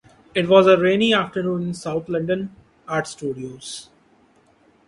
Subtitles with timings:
[0.33, 2.55] It was a rainy afternoon in South London,
[2.87, 3.91] Art Studios.